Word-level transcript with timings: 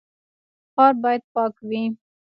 ښار 0.73 0.93
باید 1.03 1.21
پاک 1.33 1.53
وي 1.67 1.83